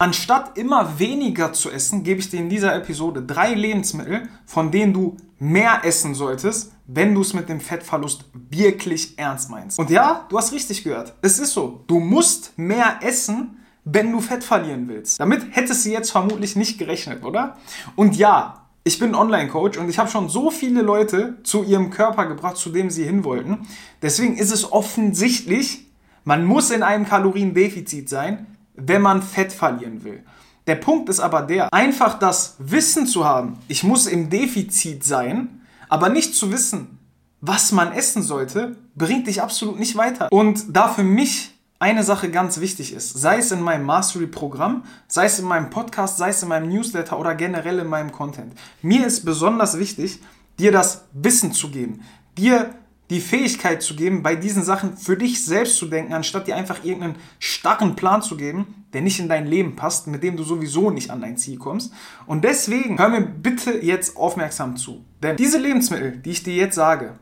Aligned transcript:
Anstatt 0.00 0.56
immer 0.56 1.00
weniger 1.00 1.52
zu 1.52 1.72
essen, 1.72 2.04
gebe 2.04 2.20
ich 2.20 2.30
dir 2.30 2.38
in 2.38 2.48
dieser 2.48 2.72
Episode 2.72 3.20
drei 3.20 3.54
Lebensmittel, 3.54 4.28
von 4.46 4.70
denen 4.70 4.92
du 4.92 5.16
mehr 5.40 5.80
essen 5.82 6.14
solltest, 6.14 6.70
wenn 6.86 7.16
du 7.16 7.22
es 7.22 7.34
mit 7.34 7.48
dem 7.48 7.58
Fettverlust 7.58 8.26
wirklich 8.32 9.18
ernst 9.18 9.50
meinst. 9.50 9.76
Und 9.76 9.90
ja, 9.90 10.24
du 10.28 10.38
hast 10.38 10.52
richtig 10.52 10.84
gehört. 10.84 11.14
Es 11.20 11.40
ist 11.40 11.52
so. 11.52 11.82
Du 11.88 11.98
musst 11.98 12.56
mehr 12.56 13.00
essen, 13.02 13.56
wenn 13.84 14.12
du 14.12 14.20
Fett 14.20 14.44
verlieren 14.44 14.86
willst. 14.86 15.18
Damit 15.18 15.44
hättest 15.50 15.84
du 15.84 15.90
jetzt 15.90 16.12
vermutlich 16.12 16.54
nicht 16.54 16.78
gerechnet, 16.78 17.24
oder? 17.24 17.56
Und 17.96 18.16
ja, 18.16 18.68
ich 18.84 19.00
bin 19.00 19.16
Online-Coach 19.16 19.78
und 19.78 19.88
ich 19.88 19.98
habe 19.98 20.08
schon 20.08 20.28
so 20.28 20.52
viele 20.52 20.82
Leute 20.82 21.38
zu 21.42 21.64
ihrem 21.64 21.90
Körper 21.90 22.26
gebracht, 22.26 22.56
zu 22.56 22.70
dem 22.70 22.88
sie 22.90 23.02
hin 23.02 23.24
wollten. 23.24 23.66
Deswegen 24.00 24.36
ist 24.36 24.52
es 24.52 24.70
offensichtlich, 24.70 25.88
man 26.22 26.44
muss 26.44 26.70
in 26.70 26.84
einem 26.84 27.04
Kaloriendefizit 27.04 28.08
sein, 28.08 28.46
wenn 28.78 29.02
man 29.02 29.22
Fett 29.22 29.52
verlieren 29.52 30.04
will. 30.04 30.22
Der 30.66 30.76
Punkt 30.76 31.08
ist 31.08 31.20
aber 31.20 31.42
der, 31.42 31.72
einfach 31.72 32.18
das 32.18 32.56
Wissen 32.58 33.06
zu 33.06 33.24
haben, 33.24 33.58
ich 33.68 33.84
muss 33.84 34.06
im 34.06 34.30
Defizit 34.30 35.04
sein, 35.04 35.62
aber 35.88 36.08
nicht 36.08 36.34
zu 36.34 36.52
wissen, 36.52 36.98
was 37.40 37.72
man 37.72 37.92
essen 37.92 38.22
sollte, 38.22 38.76
bringt 38.94 39.26
dich 39.26 39.40
absolut 39.40 39.78
nicht 39.78 39.96
weiter. 39.96 40.28
Und 40.30 40.76
da 40.76 40.88
für 40.88 41.04
mich 41.04 41.54
eine 41.78 42.02
Sache 42.02 42.30
ganz 42.30 42.60
wichtig 42.60 42.92
ist, 42.92 43.18
sei 43.18 43.38
es 43.38 43.52
in 43.52 43.60
meinem 43.60 43.86
Mastery-Programm, 43.86 44.84
sei 45.06 45.26
es 45.26 45.38
in 45.38 45.46
meinem 45.46 45.70
Podcast, 45.70 46.18
sei 46.18 46.30
es 46.30 46.42
in 46.42 46.48
meinem 46.48 46.68
Newsletter 46.68 47.18
oder 47.18 47.34
generell 47.34 47.78
in 47.78 47.86
meinem 47.86 48.10
Content. 48.10 48.52
Mir 48.82 49.06
ist 49.06 49.24
besonders 49.24 49.78
wichtig, 49.78 50.20
dir 50.58 50.72
das 50.72 51.04
Wissen 51.12 51.52
zu 51.52 51.70
geben, 51.70 52.02
dir 52.36 52.74
die 53.10 53.20
Fähigkeit 53.20 53.82
zu 53.82 53.96
geben, 53.96 54.22
bei 54.22 54.36
diesen 54.36 54.62
Sachen 54.62 54.96
für 54.96 55.16
dich 55.16 55.44
selbst 55.44 55.76
zu 55.76 55.86
denken, 55.86 56.12
anstatt 56.12 56.46
dir 56.46 56.56
einfach 56.56 56.84
irgendeinen 56.84 57.16
starren 57.38 57.96
Plan 57.96 58.20
zu 58.20 58.36
geben, 58.36 58.84
der 58.92 59.00
nicht 59.00 59.18
in 59.18 59.28
dein 59.28 59.46
Leben 59.46 59.76
passt, 59.76 60.06
mit 60.06 60.22
dem 60.22 60.36
du 60.36 60.42
sowieso 60.42 60.90
nicht 60.90 61.10
an 61.10 61.20
dein 61.20 61.36
Ziel 61.36 61.58
kommst. 61.58 61.92
Und 62.26 62.44
deswegen 62.44 62.98
hör 62.98 63.08
mir 63.08 63.22
bitte 63.22 63.72
jetzt 63.78 64.16
aufmerksam 64.16 64.76
zu. 64.76 65.04
Denn 65.22 65.36
diese 65.36 65.58
Lebensmittel, 65.58 66.18
die 66.18 66.30
ich 66.30 66.42
dir 66.42 66.54
jetzt 66.54 66.74
sage, 66.74 67.18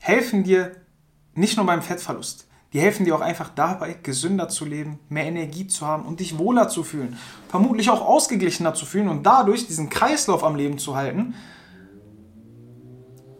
helfen 0.00 0.42
dir 0.42 0.72
nicht 1.34 1.56
nur 1.56 1.66
beim 1.66 1.82
Fettverlust. 1.82 2.46
Die 2.72 2.80
helfen 2.80 3.04
dir 3.04 3.14
auch 3.14 3.20
einfach 3.20 3.50
dabei, 3.54 3.96
gesünder 4.02 4.48
zu 4.48 4.64
leben, 4.64 4.98
mehr 5.08 5.26
Energie 5.26 5.68
zu 5.68 5.86
haben 5.86 6.04
und 6.04 6.18
dich 6.18 6.38
wohler 6.38 6.68
zu 6.68 6.82
fühlen. 6.82 7.16
Vermutlich 7.48 7.88
auch 7.88 8.04
ausgeglichener 8.04 8.74
zu 8.74 8.84
fühlen 8.84 9.08
und 9.08 9.24
dadurch 9.24 9.68
diesen 9.68 9.90
Kreislauf 9.90 10.42
am 10.42 10.56
Leben 10.56 10.78
zu 10.78 10.96
halten, 10.96 11.34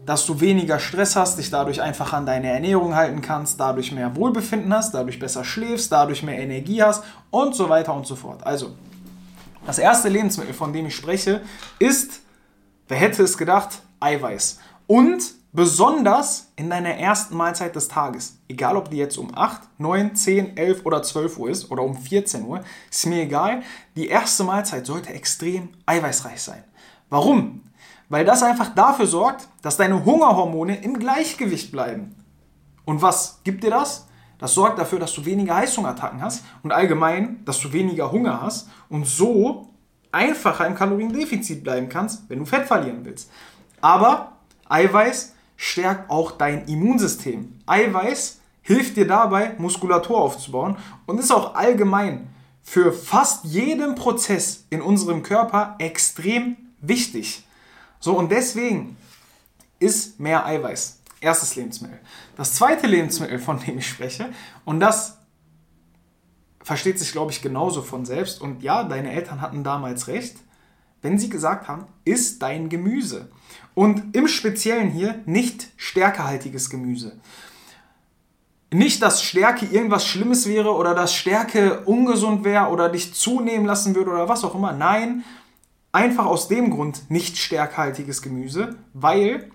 dass 0.06 0.26
du 0.26 0.40
weniger 0.40 0.78
Stress 0.78 1.16
hast, 1.16 1.38
dich 1.38 1.50
dadurch 1.50 1.80
einfach 1.80 2.12
an 2.12 2.26
deine 2.26 2.48
Ernährung 2.48 2.94
halten 2.94 3.20
kannst, 3.20 3.58
dadurch 3.58 3.92
mehr 3.92 4.14
Wohlbefinden 4.16 4.72
hast, 4.72 4.92
dadurch 4.94 5.18
besser 5.18 5.44
schläfst, 5.44 5.90
dadurch 5.90 6.22
mehr 6.22 6.38
Energie 6.38 6.82
hast 6.82 7.04
und 7.30 7.54
so 7.54 7.68
weiter 7.68 7.94
und 7.94 8.06
so 8.06 8.16
fort. 8.16 8.46
Also, 8.46 8.74
das 9.66 9.78
erste 9.78 10.08
Lebensmittel, 10.08 10.54
von 10.54 10.72
dem 10.72 10.86
ich 10.86 10.94
spreche, 10.94 11.40
ist, 11.78 12.20
wer 12.88 12.98
hätte 12.98 13.22
es 13.22 13.38
gedacht, 13.38 13.80
Eiweiß. 14.00 14.58
Und 14.86 15.22
besonders 15.54 16.48
in 16.56 16.68
deiner 16.68 16.90
ersten 16.90 17.36
Mahlzeit 17.36 17.74
des 17.74 17.88
Tages. 17.88 18.38
Egal, 18.48 18.76
ob 18.76 18.90
die 18.90 18.96
jetzt 18.96 19.16
um 19.16 19.30
8, 19.34 19.62
9, 19.78 20.16
10, 20.16 20.56
11 20.56 20.84
oder 20.84 21.02
12 21.02 21.38
Uhr 21.38 21.48
ist 21.48 21.70
oder 21.70 21.82
um 21.82 21.96
14 21.96 22.44
Uhr, 22.44 22.60
ist 22.90 23.06
mir 23.06 23.22
egal. 23.22 23.62
Die 23.96 24.08
erste 24.08 24.42
Mahlzeit 24.44 24.84
sollte 24.84 25.14
extrem 25.14 25.68
eiweißreich 25.86 26.42
sein. 26.42 26.64
Warum? 27.08 27.62
Weil 28.08 28.24
das 28.24 28.42
einfach 28.42 28.74
dafür 28.74 29.06
sorgt, 29.06 29.48
dass 29.62 29.76
deine 29.76 30.04
Hungerhormone 30.04 30.82
im 30.82 30.98
Gleichgewicht 30.98 31.72
bleiben. 31.72 32.14
Und 32.84 33.02
was 33.02 33.40
gibt 33.44 33.64
dir 33.64 33.70
das? 33.70 34.06
Das 34.38 34.54
sorgt 34.54 34.78
dafür, 34.78 34.98
dass 34.98 35.14
du 35.14 35.24
weniger 35.24 35.56
Heißhungerattacken 35.56 36.20
hast 36.20 36.44
und 36.62 36.72
allgemein, 36.72 37.44
dass 37.44 37.60
du 37.60 37.72
weniger 37.72 38.12
Hunger 38.12 38.42
hast 38.42 38.68
und 38.88 39.06
so 39.06 39.70
einfacher 40.12 40.66
im 40.66 40.74
Kaloriendefizit 40.74 41.64
bleiben 41.64 41.88
kannst, 41.88 42.28
wenn 42.28 42.40
du 42.40 42.44
Fett 42.44 42.66
verlieren 42.66 43.04
willst. 43.04 43.30
Aber 43.80 44.32
Eiweiß 44.68 45.34
stärkt 45.56 46.10
auch 46.10 46.32
dein 46.32 46.66
Immunsystem. 46.66 47.58
Eiweiß 47.66 48.40
hilft 48.62 48.96
dir 48.96 49.06
dabei, 49.06 49.54
Muskulatur 49.58 50.18
aufzubauen 50.18 50.76
und 51.06 51.18
ist 51.18 51.32
auch 51.32 51.54
allgemein 51.54 52.28
für 52.62 52.92
fast 52.92 53.44
jeden 53.44 53.94
Prozess 53.94 54.64
in 54.70 54.80
unserem 54.80 55.22
Körper 55.22 55.76
extrem 55.78 56.56
wichtig. 56.80 57.43
So, 58.04 58.18
und 58.18 58.30
deswegen 58.30 58.98
ist 59.78 60.20
mehr 60.20 60.44
Eiweiß. 60.44 61.00
Erstes 61.22 61.56
Lebensmittel. 61.56 61.98
Das 62.36 62.52
zweite 62.52 62.86
Lebensmittel, 62.86 63.38
von 63.38 63.58
dem 63.58 63.78
ich 63.78 63.88
spreche, 63.88 64.28
und 64.66 64.78
das 64.78 65.16
versteht 66.62 66.98
sich, 66.98 67.12
glaube 67.12 67.32
ich, 67.32 67.40
genauso 67.40 67.80
von 67.80 68.04
selbst. 68.04 68.42
Und 68.42 68.62
ja, 68.62 68.84
deine 68.84 69.10
Eltern 69.10 69.40
hatten 69.40 69.64
damals 69.64 70.06
recht, 70.08 70.36
wenn 71.00 71.18
sie 71.18 71.30
gesagt 71.30 71.66
haben, 71.66 71.86
ist 72.04 72.42
dein 72.42 72.68
Gemüse. 72.68 73.30
Und 73.72 74.14
im 74.14 74.28
Speziellen 74.28 74.90
hier 74.90 75.22
nicht 75.24 75.70
stärkehaltiges 75.78 76.68
Gemüse. 76.68 77.18
Nicht, 78.70 79.00
dass 79.00 79.22
Stärke 79.22 79.64
irgendwas 79.64 80.06
Schlimmes 80.06 80.46
wäre 80.46 80.74
oder 80.74 80.94
dass 80.94 81.14
Stärke 81.14 81.80
ungesund 81.86 82.44
wäre 82.44 82.68
oder 82.68 82.90
dich 82.90 83.14
zunehmen 83.14 83.64
lassen 83.64 83.94
würde 83.94 84.10
oder 84.10 84.28
was 84.28 84.44
auch 84.44 84.54
immer. 84.54 84.72
Nein, 84.74 85.24
Einfach 85.94 86.26
aus 86.26 86.48
dem 86.48 86.70
Grund 86.70 87.08
nicht 87.08 87.38
stärkhaltiges 87.38 88.20
Gemüse, 88.20 88.74
weil 88.94 89.48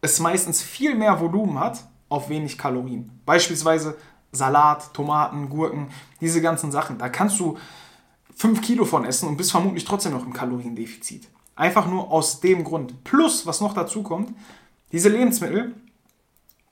es 0.00 0.20
meistens 0.20 0.62
viel 0.62 0.94
mehr 0.94 1.18
Volumen 1.18 1.58
hat 1.58 1.88
auf 2.08 2.28
wenig 2.28 2.56
Kalorien. 2.56 3.20
Beispielsweise 3.26 3.96
Salat, 4.30 4.94
Tomaten, 4.94 5.48
Gurken, 5.48 5.88
diese 6.20 6.40
ganzen 6.40 6.70
Sachen. 6.70 6.98
Da 6.98 7.08
kannst 7.08 7.40
du 7.40 7.58
5 8.36 8.62
Kilo 8.62 8.84
von 8.84 9.04
essen 9.04 9.28
und 9.28 9.36
bist 9.36 9.50
vermutlich 9.50 9.84
trotzdem 9.84 10.12
noch 10.12 10.24
im 10.24 10.32
Kaloriendefizit. 10.32 11.28
Einfach 11.56 11.88
nur 11.88 12.12
aus 12.12 12.38
dem 12.38 12.62
Grund. 12.62 13.02
Plus, 13.02 13.44
was 13.44 13.60
noch 13.60 13.74
dazu 13.74 14.04
kommt, 14.04 14.32
diese 14.92 15.08
Lebensmittel 15.08 15.74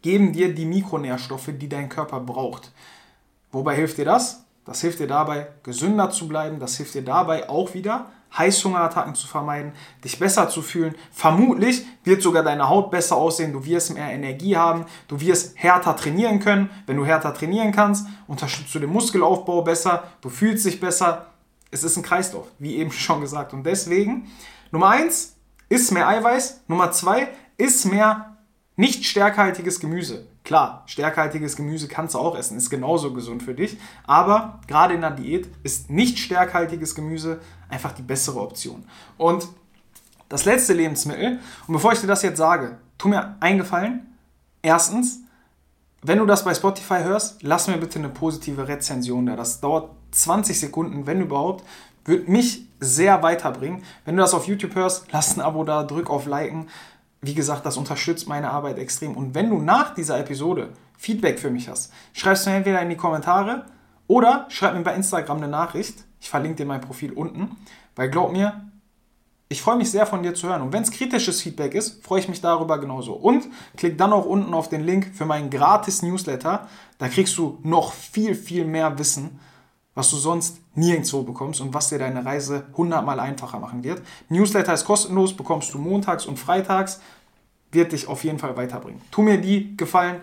geben 0.03 0.33
dir 0.33 0.55
die 0.55 0.67
Mikronährstoffe, 0.67 1.51
die 1.53 1.69
dein 1.69 1.89
Körper 1.89 2.21
braucht. 2.21 2.71
Wobei 3.51 3.75
hilft 3.75 3.99
dir 3.99 4.05
das? 4.05 4.45
Das 4.65 4.83
hilft 4.83 5.01
dir 5.01 5.09
dabei, 5.09 5.49
gesünder 5.65 6.11
zu 6.11 6.29
bleiben. 6.29 6.61
Das 6.61 6.77
hilft 6.77 6.95
dir 6.95 7.03
dabei 7.03 7.49
auch 7.49 7.75
wieder, 7.75 8.13
Heißhungerattacken 8.37 9.15
zu 9.15 9.27
vermeiden, 9.27 9.73
dich 10.05 10.19
besser 10.19 10.49
zu 10.49 10.63
fühlen. 10.63 10.95
Vermutlich 11.13 11.87
wird 12.05 12.23
sogar 12.23 12.43
deine 12.43 12.69
Haut 12.69 12.91
besser 12.91 13.17
aussehen, 13.17 13.53
du 13.53 13.65
wirst 13.65 13.95
mehr 13.95 14.11
Energie 14.11 14.57
haben, 14.57 14.87
du 15.09 15.21
wirst 15.21 15.57
härter 15.57 15.97
trainieren 15.97 16.41
können. 16.41 16.71
Wenn 16.87 16.97
du 16.97 17.07
härter 17.07 17.35
trainieren 17.35 17.73
kannst, 17.73 18.07
unterstützt 18.27 18.75
du 18.75 18.79
den 18.79 18.91
Muskelaufbau 18.91 19.63
besser, 19.63 20.05
du 20.21 20.29
fühlst 20.29 20.67
dich 20.67 20.81
besser. 20.81 21.27
Es 21.71 21.85
ist 21.85 21.97
ein 21.97 22.03
Kreislauf, 22.03 22.47
wie 22.59 22.77
eben 22.77 22.93
schon 22.93 23.21
gesagt. 23.21 23.53
Und 23.53 23.65
deswegen, 23.65 24.31
Nummer 24.71 24.91
eins 24.91 25.37
ist 25.69 25.93
mehr 25.93 26.09
Eiweiß. 26.09 26.63
Nummer 26.69 26.93
zwei 26.93 27.29
ist 27.57 27.85
mehr 27.87 28.38
nicht 28.79 29.05
stärkhaltiges 29.05 29.81
Gemüse. 29.81 30.25
Klar, 30.45 30.85
stärkhaltiges 30.87 31.57
Gemüse 31.57 31.89
kannst 31.89 32.15
du 32.15 32.21
auch 32.21 32.37
essen, 32.39 32.57
ist 32.57 32.71
genauso 32.71 33.13
gesund 33.13 33.43
für 33.43 33.53
dich. 33.53 33.77
Aber 34.07 34.61
gerade 34.69 34.95
in 34.95 35.01
der 35.01 35.11
Diät 35.11 35.49
ist 35.65 35.91
nicht 35.91 36.21
stärkhaltiges 36.21 36.95
Gemüse 36.95 37.41
einfach 37.69 37.91
die 37.91 38.03
bessere 38.03 38.41
Option. 38.41 38.85
Und 39.17 39.49
das 40.29 40.45
letzte 40.45 40.75
Lebensmittel, 40.75 41.41
und 41.67 41.73
bevor 41.73 41.93
ich 41.93 42.01
dir 42.01 42.07
das 42.07 42.23
jetzt 42.23 42.39
sage, 42.39 42.79
tu 42.99 43.09
mir 43.09 43.37
eingefallen. 43.41 44.15
Erstens, 44.63 45.23
wenn 46.03 46.19
du 46.19 46.27
das 46.27 46.45
bei 46.45 46.55
Spotify 46.55 47.03
hörst, 47.03 47.43
lass 47.43 47.67
mir 47.67 47.79
bitte 47.79 47.99
eine 47.99 48.11
positive 48.11 48.69
Rezension 48.69 49.27
da. 49.27 49.35
Das 49.35 49.61
dauert 49.61 49.91
20 50.13 50.59
Sekunden, 50.59 51.05
wenn 51.05 51.21
überhaupt. 51.21 51.65
Wird 52.05 52.29
mich 52.29 52.65
sehr 52.79 53.25
weiterbringen. 53.25 53.83
Wenn 54.05 54.17
du 54.17 54.23
das 54.23 54.35
auf 54.35 54.47
YouTube 54.47 54.77
hörst, 54.77 55.07
lass 55.11 55.37
ein 55.37 55.41
Abo 55.41 55.65
da, 55.65 55.83
drück 55.83 56.11
auf 56.11 56.27
Liken 56.27 56.69
wie 57.21 57.35
gesagt, 57.35 57.67
das 57.67 57.77
unterstützt 57.77 58.29
meine 58.29 58.51
Arbeit 58.51 58.79
extrem. 58.79 59.17
Und 59.17 59.35
wenn 59.35 59.51
du 59.51 59.59
nach 59.59 59.95
dieser 59.95 60.19
Episode 60.19 60.71
Feedback 60.97 61.39
für 61.39 61.51
mich 61.51 61.69
hast, 61.69 61.93
schreibst 62.13 62.47
du 62.47 62.51
entweder 62.51 62.81
in 62.83 62.91
die 62.91 62.97
Kommentare 62.97 63.67
oder 64.07 64.47
schreib 64.49 64.75
mir 64.75 64.83
bei 64.83 64.95
Instagram 64.95 65.39
eine 65.39 65.49
Nachricht. 65.49 66.05
Ich 66.21 66.31
verlinke 66.31 66.57
dir 66.57 66.67
mein 66.67 66.81
Profil 66.81 67.13
unten, 67.13 67.57
weil 67.97 68.11
glaub 68.11 68.33
mir, 68.33 68.69
ich 69.49 69.63
freue 69.63 69.77
mich 69.77 69.91
sehr 69.91 70.07
von 70.07 70.23
dir 70.23 70.35
zu 70.35 70.49
hören. 70.49 70.63
Und 70.63 70.73
wenn 70.73 70.83
es 70.83 70.91
kritisches 70.91 71.41
Feedback 71.41 71.75
ist, 71.75 72.05
freue 72.05 72.21
ich 72.21 72.29
mich 72.29 72.41
darüber 72.41 72.79
genauso. 72.79 73.15
Und 73.15 73.47
klick 73.77 73.97
dann 73.97 74.13
auch 74.13 74.27
unten 74.27 74.53
auf 74.53 74.69
den 74.69 74.85
Link 74.85 75.13
für 75.15 75.25
meinen 75.25 75.49
gratis 75.49 76.03
Newsletter. 76.03 76.69
Da 76.99 77.09
kriegst 77.09 77.39
du 77.39 77.59
noch 77.63 77.93
viel, 77.93 78.35
viel 78.35 78.65
mehr 78.67 78.99
Wissen 78.99 79.41
was 79.99 80.11
du 80.11 80.17
sonst 80.17 80.61
nirgendwo 80.77 81.25
bekommst 81.25 81.61
und 81.61 81.75
was 81.75 81.89
dir 81.89 81.99
deine 81.99 82.25
Reise 82.25 82.69
hundertmal 82.77 83.19
einfacher 83.19 83.59
machen 83.59 83.83
wird. 83.83 84.01
Newsletter 84.29 84.73
ist 84.73 84.85
kostenlos, 84.85 85.37
bekommst 85.37 85.75
du 85.75 85.79
montags 85.79 86.25
und 86.25 86.39
freitags, 86.39 87.01
wird 87.73 87.91
dich 87.91 88.07
auf 88.07 88.23
jeden 88.23 88.39
Fall 88.39 88.57
weiterbringen. 88.57 89.01
Tu 89.11 89.23
mir 89.23 89.41
die 89.41 89.77
Gefallen 89.77 90.21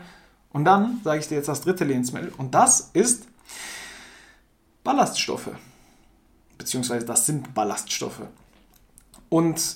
und 0.54 0.64
dann 0.64 1.02
sage 1.04 1.20
ich 1.20 1.28
dir 1.28 1.36
jetzt 1.36 1.50
das 1.50 1.60
dritte 1.60 1.84
Lebensmittel 1.84 2.32
und 2.38 2.56
das 2.56 2.92
ist 2.94 3.26
Ballaststoffe. 4.86 5.50
Beziehungsweise 6.58 7.06
das 7.06 7.26
sind 7.26 7.54
Ballaststoffe. 7.54 8.22
Und 9.28 9.76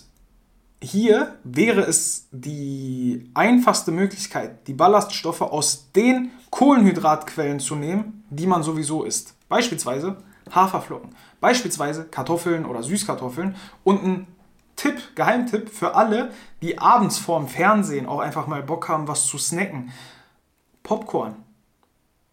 hier 0.81 1.38
wäre 1.44 1.81
es 1.81 2.28
die 2.31 3.30
einfachste 3.34 3.92
Möglichkeit, 3.92 4.68
die 4.68 4.74
Ballaststoffe 4.74 5.42
aus 5.42 5.92
den 5.92 6.31
Kohlenhydratquellen 6.52 7.60
zu 7.60 7.76
nehmen, 7.76 8.24
die 8.30 8.48
man 8.48 8.64
sowieso 8.64 9.04
isst. 9.04 9.36
Beispielsweise 9.50 10.18
Haferflocken. 10.52 11.16
Beispielsweise 11.42 12.06
Kartoffeln 12.06 12.66
oder 12.66 12.81
Süßkartoffeln. 12.84 13.56
Und 13.84 14.04
ein 14.04 14.28
Tipp, 14.76 15.16
Geheimtipp 15.16 15.70
für 15.70 15.96
alle, 15.96 16.31
die 16.62 16.80
abends 16.80 17.18
vorm 17.18 17.48
Fernsehen 17.48 18.06
auch 18.06 18.20
einfach 18.20 18.48
mal 18.48 18.64
Bock 18.64 18.88
haben, 18.88 19.08
was 19.08 19.25
zu 19.25 19.38
snacken. 19.38 19.92
Popcorn. 20.84 21.36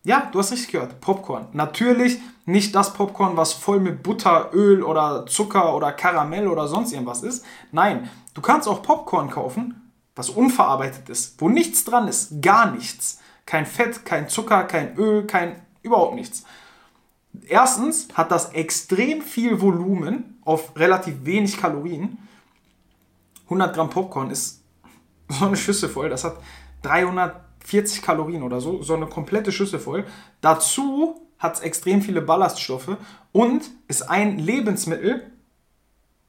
Ja, 0.06 0.28
du 0.30 0.38
hast 0.38 0.52
richtig 0.52 0.70
gehört. 0.70 1.00
Popcorn. 1.00 1.48
Natürlich 1.52 2.20
nicht 2.44 2.76
das 2.76 2.92
Popcorn, 2.92 3.36
was 3.36 3.52
voll 3.52 3.80
mit 3.80 4.04
Butter, 4.04 4.50
Öl 4.52 4.84
oder 4.84 5.26
Zucker 5.26 5.74
oder 5.74 5.90
Karamell 5.90 6.46
oder 6.46 6.68
sonst 6.68 6.92
irgendwas 6.92 7.24
ist. 7.24 7.44
Nein, 7.72 8.08
du 8.32 8.40
kannst 8.40 8.68
auch 8.68 8.84
Popcorn 8.84 9.30
kaufen, 9.30 9.90
was 10.14 10.30
unverarbeitet 10.30 11.08
ist, 11.08 11.40
wo 11.40 11.48
nichts 11.48 11.84
dran 11.84 12.06
ist, 12.06 12.40
gar 12.40 12.70
nichts. 12.70 13.18
Kein 13.46 13.66
Fett, 13.66 14.04
kein 14.04 14.28
Zucker, 14.28 14.62
kein 14.62 14.96
Öl, 14.96 15.26
kein 15.26 15.60
überhaupt 15.82 16.14
nichts. 16.14 16.44
Erstens 17.48 18.06
hat 18.14 18.30
das 18.30 18.52
extrem 18.52 19.22
viel 19.22 19.60
Volumen 19.60 20.38
auf 20.44 20.76
relativ 20.76 21.24
wenig 21.24 21.58
Kalorien. 21.58 22.18
100 23.46 23.74
Gramm 23.74 23.90
Popcorn 23.90 24.30
ist 24.30 24.62
so 25.28 25.46
eine 25.46 25.56
Schüssel 25.56 25.88
voll, 25.88 26.10
das 26.10 26.22
hat 26.22 26.36
340 27.66 28.02
Kalorien 28.02 28.42
oder 28.42 28.60
so, 28.60 28.82
so 28.82 28.94
eine 28.94 29.06
komplette 29.06 29.52
Schüssel 29.52 29.78
voll. 29.78 30.04
Dazu 30.40 31.20
hat 31.38 31.56
es 31.56 31.60
extrem 31.60 32.02
viele 32.02 32.22
Ballaststoffe 32.22 32.96
und 33.32 33.62
ist 33.88 34.02
ein 34.02 34.38
Lebensmittel, 34.38 35.30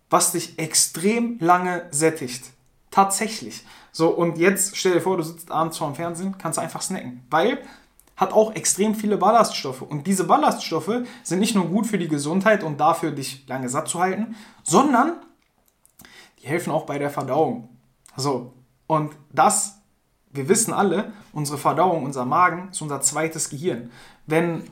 was 0.09 0.31
dich 0.31 0.57
extrem 0.59 1.37
lange 1.39 1.87
sättigt. 1.91 2.51
Tatsächlich. 2.91 3.65
So, 3.91 4.09
und 4.09 4.37
jetzt 4.37 4.75
stell 4.75 4.93
dir 4.93 5.01
vor, 5.01 5.17
du 5.17 5.23
sitzt 5.23 5.51
abends 5.51 5.77
vor 5.77 5.87
dem 5.87 5.95
Fernsehen, 5.95 6.37
kannst 6.37 6.59
einfach 6.59 6.81
snacken. 6.81 7.25
Weil 7.29 7.59
hat 8.15 8.33
auch 8.33 8.55
extrem 8.55 8.95
viele 8.95 9.17
Ballaststoffe. 9.17 9.83
Und 9.83 10.07
diese 10.07 10.23
Ballaststoffe 10.23 11.03
sind 11.23 11.39
nicht 11.39 11.55
nur 11.55 11.67
gut 11.67 11.85
für 11.85 11.99
die 11.99 12.07
Gesundheit 12.07 12.63
und 12.63 12.79
dafür, 12.79 13.11
dich 13.11 13.47
lange 13.47 13.69
satt 13.69 13.87
zu 13.87 13.99
halten, 13.99 14.35
sondern 14.63 15.17
die 16.41 16.47
helfen 16.47 16.71
auch 16.71 16.85
bei 16.85 16.97
der 16.97 17.11
Verdauung. 17.11 17.69
So, 18.15 18.53
und 18.87 19.13
das, 19.31 19.76
wir 20.37 20.47
wissen 20.47 20.73
alle, 20.73 21.11
unsere 21.33 21.57
Verdauung, 21.57 22.05
unser 22.05 22.25
Magen 22.25 22.69
ist 22.71 22.81
unser 22.81 23.01
zweites 23.01 23.49
Gehirn. 23.49 23.91
Wenn 24.25 24.63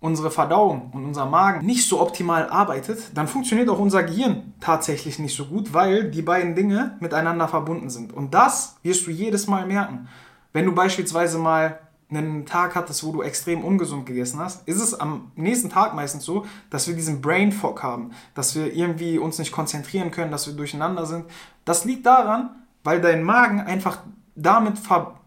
unsere 0.00 0.30
Verdauung 0.30 0.90
und 0.92 1.06
unser 1.06 1.24
Magen 1.24 1.64
nicht 1.64 1.88
so 1.88 1.98
optimal 2.00 2.50
arbeitet, 2.50 3.10
dann 3.14 3.26
funktioniert 3.26 3.70
auch 3.70 3.78
unser 3.78 4.02
Gehirn 4.02 4.52
tatsächlich 4.60 5.18
nicht 5.18 5.34
so 5.34 5.46
gut, 5.46 5.72
weil 5.72 6.10
die 6.10 6.20
beiden 6.20 6.54
Dinge 6.54 6.98
miteinander 7.00 7.48
verbunden 7.48 7.88
sind. 7.88 8.12
Und 8.12 8.34
das 8.34 8.76
wirst 8.82 9.06
du 9.06 9.10
jedes 9.10 9.46
Mal 9.46 9.66
merken. 9.66 10.06
Wenn 10.52 10.66
du 10.66 10.72
beispielsweise 10.72 11.38
mal 11.38 11.80
einen 12.10 12.44
Tag 12.44 12.74
hattest, 12.74 13.02
wo 13.02 13.12
du 13.12 13.22
extrem 13.22 13.64
ungesund 13.64 14.04
gegessen 14.04 14.40
hast, 14.40 14.68
ist 14.68 14.80
es 14.80 14.92
am 14.92 15.32
nächsten 15.36 15.70
Tag 15.70 15.94
meistens 15.94 16.24
so, 16.24 16.44
dass 16.68 16.86
wir 16.86 16.94
diesen 16.94 17.20
Brain 17.20 17.50
Fog 17.50 17.82
haben, 17.82 18.10
dass 18.34 18.54
wir 18.54 18.74
irgendwie 18.74 19.18
uns 19.18 19.38
nicht 19.38 19.52
konzentrieren 19.52 20.10
können, 20.10 20.30
dass 20.30 20.46
wir 20.46 20.54
durcheinander 20.54 21.06
sind. 21.06 21.24
Das 21.64 21.86
liegt 21.86 22.04
daran, 22.04 22.50
weil 22.82 23.00
dein 23.00 23.22
Magen 23.22 23.60
einfach 23.60 24.00
damit 24.34 24.78
ver 24.78 25.18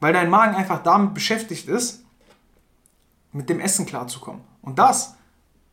weil 0.00 0.12
dein 0.12 0.30
Magen 0.30 0.56
einfach 0.56 0.82
damit 0.82 1.14
beschäftigt 1.14 1.68
ist, 1.68 2.02
mit 3.30 3.48
dem 3.48 3.60
Essen 3.60 3.86
klarzukommen. 3.86 4.42
Und 4.60 4.80
das 4.80 5.14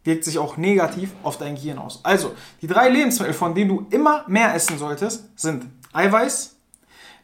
wirkt 0.04 0.24
sich 0.24 0.38
auch 0.38 0.56
negativ 0.56 1.12
auf 1.24 1.40
dein 1.40 1.56
Gehirn 1.56 1.80
aus. 1.80 2.00
Also, 2.04 2.36
die 2.62 2.68
drei 2.68 2.90
Lebensmittel, 2.90 3.34
von 3.34 3.56
denen 3.56 3.70
du 3.70 3.88
immer 3.90 4.24
mehr 4.28 4.54
essen 4.54 4.78
solltest, 4.78 5.30
sind 5.36 5.66
Eiweiß, 5.94 6.56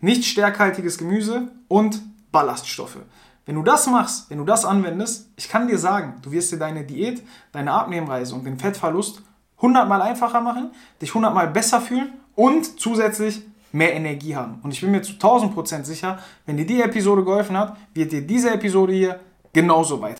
nicht 0.01 0.25
stärkhaltiges 0.25 0.97
Gemüse 0.97 1.51
und 1.67 2.01
Ballaststoffe. 2.31 2.97
Wenn 3.45 3.55
du 3.55 3.61
das 3.61 3.85
machst, 3.85 4.29
wenn 4.29 4.39
du 4.39 4.43
das 4.43 4.65
anwendest, 4.65 5.29
ich 5.35 5.47
kann 5.47 5.67
dir 5.67 5.77
sagen, 5.77 6.15
du 6.23 6.31
wirst 6.31 6.51
dir 6.51 6.57
deine 6.57 6.83
Diät, 6.83 7.21
deine 7.51 7.71
Abnehmreise 7.71 8.33
und 8.33 8.45
den 8.45 8.57
Fettverlust 8.57 9.21
100 9.57 9.87
mal 9.87 10.01
einfacher 10.01 10.41
machen, 10.41 10.71
dich 11.01 11.09
100 11.09 11.33
mal 11.33 11.47
besser 11.47 11.79
fühlen 11.79 12.13
und 12.33 12.79
zusätzlich 12.79 13.43
mehr 13.71 13.93
Energie 13.93 14.35
haben. 14.35 14.59
Und 14.63 14.71
ich 14.71 14.81
bin 14.81 14.91
mir 14.91 15.01
zu 15.01 15.13
1000% 15.13 15.83
sicher, 15.83 16.19
wenn 16.45 16.57
dir 16.57 16.65
die 16.65 16.81
Episode 16.81 17.23
geholfen 17.23 17.57
hat, 17.57 17.77
wird 17.93 18.11
dir 18.11 18.21
diese 18.21 18.51
Episode 18.51 18.93
hier 18.93 19.19
genauso 19.53 20.01
weiter. 20.01 20.13